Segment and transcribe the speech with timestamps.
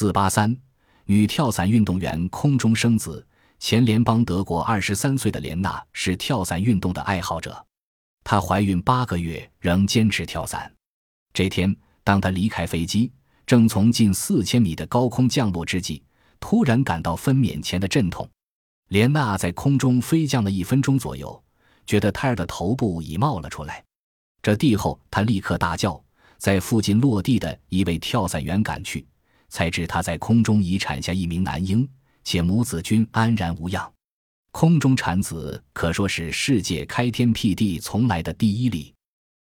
[0.00, 0.56] 四八三，
[1.04, 3.22] 女跳伞运动员空中生子。
[3.58, 7.62] 前联邦德国二十三岁的莲娜是跳伞运动的爱好者，
[8.24, 10.72] 她怀孕八个月仍坚持跳伞。
[11.34, 13.12] 这天，当她离开飞机，
[13.44, 16.02] 正从近四千米的高空降落之际，
[16.40, 18.26] 突然感到分娩前的阵痛。
[18.88, 21.44] 莲娜在空中飞降了一分钟左右，
[21.84, 23.84] 觉得胎儿的头部已冒了出来。
[24.40, 26.02] 这地后，她立刻大叫，
[26.38, 29.06] 在附近落地的一位跳伞员赶去，
[29.50, 31.86] 才知她在空中已产下一名男婴。
[32.22, 33.90] 且母子均安然无恙，
[34.52, 38.94] 空中产子可说是世界开天辟地从来的第一例。